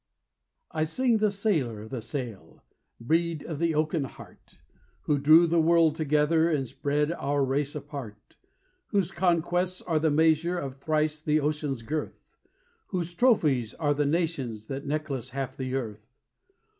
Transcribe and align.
I 0.71 0.83
sing 0.85 1.19
the 1.19 1.29
Sailor 1.29 1.83
of 1.83 1.91
the 1.91 2.01
Sail, 2.01 2.63
breed 2.99 3.43
of 3.43 3.59
the 3.59 3.75
oaken 3.75 4.05
heart, 4.05 4.57
Who 5.03 5.19
drew 5.19 5.45
the 5.45 5.61
world 5.61 5.95
together 5.95 6.49
and 6.49 6.67
spread 6.67 7.11
our 7.11 7.45
race 7.45 7.75
apart, 7.75 8.35
Whose 8.87 9.11
conquests 9.11 9.79
are 9.83 9.99
the 9.99 10.09
measure 10.09 10.57
of 10.57 10.77
thrice 10.77 11.21
the 11.21 11.39
ocean's 11.39 11.83
girth, 11.83 12.19
Whose 12.87 13.13
trophies 13.13 13.75
are 13.75 13.93
the 13.93 14.07
nations 14.07 14.65
that 14.69 14.87
necklace 14.87 15.29
half 15.29 15.55
the 15.55 15.75
earth. 15.75 16.03